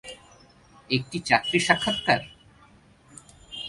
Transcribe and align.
একটি 0.89 1.17
চাকরির 1.19 1.63
সাক্ষাৎকার? 1.67 2.21